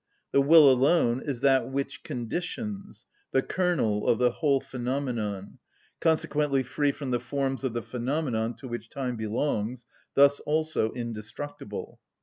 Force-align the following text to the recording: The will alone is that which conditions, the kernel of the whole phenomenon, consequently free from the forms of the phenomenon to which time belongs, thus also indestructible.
The 0.31 0.41
will 0.41 0.67
alone 0.71 1.21
is 1.21 1.41
that 1.41 1.69
which 1.69 2.01
conditions, 2.01 3.05
the 3.33 3.43
kernel 3.43 4.07
of 4.07 4.17
the 4.17 4.31
whole 4.31 4.59
phenomenon, 4.59 5.59
consequently 5.99 6.63
free 6.63 6.91
from 6.91 7.11
the 7.11 7.19
forms 7.19 7.63
of 7.63 7.73
the 7.73 7.83
phenomenon 7.83 8.55
to 8.55 8.67
which 8.67 8.89
time 8.89 9.15
belongs, 9.15 9.85
thus 10.15 10.39
also 10.39 10.91
indestructible. 10.93 11.99